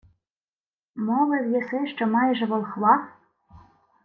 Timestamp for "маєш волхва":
2.07-3.07